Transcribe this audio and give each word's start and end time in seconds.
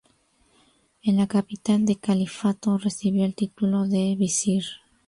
En 1.03 1.15
la 1.17 1.27
capital 1.27 1.85
del 1.85 1.99
califato 1.99 2.75
recibió 2.79 3.23
el 3.23 3.35
título 3.35 3.87
de 3.87 4.15
visir. 4.17 4.63